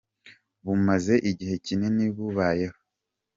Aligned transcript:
bumaze 0.65 1.13
igihe 1.31 1.55
kinini 1.65 2.03
bubayeho. 2.15 2.77